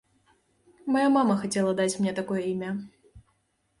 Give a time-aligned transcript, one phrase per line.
[0.95, 2.71] Мая мама хацела даць мне такое імя.